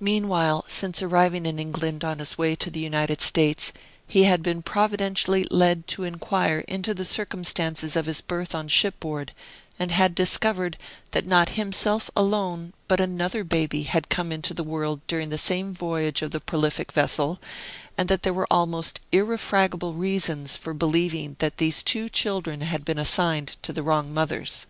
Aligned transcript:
Meanwhile, 0.00 0.64
since 0.66 1.02
arriving 1.02 1.44
in 1.44 1.58
England 1.58 2.02
on 2.02 2.20
his 2.20 2.38
way 2.38 2.56
to 2.56 2.70
the 2.70 2.80
United 2.80 3.20
States, 3.20 3.70
he 4.06 4.24
had 4.24 4.42
been 4.42 4.62
providentially 4.62 5.46
led 5.50 5.86
to 5.88 6.04
inquire 6.04 6.60
into 6.60 6.94
the 6.94 7.04
circumstances 7.04 7.94
of 7.94 8.06
his 8.06 8.22
birth 8.22 8.54
on 8.54 8.68
shipboard, 8.68 9.32
and 9.78 9.90
had 9.90 10.14
discovered 10.14 10.78
that 11.10 11.26
not 11.26 11.50
himself 11.50 12.10
alone, 12.16 12.72
but 12.86 12.98
another 12.98 13.44
baby, 13.44 13.82
had 13.82 14.08
come 14.08 14.32
into 14.32 14.54
the 14.54 14.64
world 14.64 15.02
during 15.06 15.28
the 15.28 15.36
same 15.36 15.74
voyage 15.74 16.22
of 16.22 16.30
the 16.30 16.40
prolific 16.40 16.90
vessel, 16.92 17.38
and 17.98 18.08
that 18.08 18.22
there 18.22 18.32
were 18.32 18.50
almost 18.50 19.02
irrefragable 19.12 19.92
reasons 19.92 20.56
for 20.56 20.72
believing 20.72 21.36
that 21.40 21.58
these 21.58 21.82
two 21.82 22.08
children 22.08 22.62
had 22.62 22.86
been 22.86 22.98
assigned 22.98 23.58
to 23.60 23.74
the 23.74 23.82
wrong 23.82 24.14
mothers. 24.14 24.66